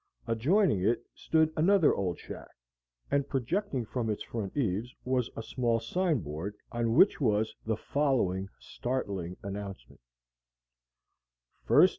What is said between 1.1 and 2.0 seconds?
stood another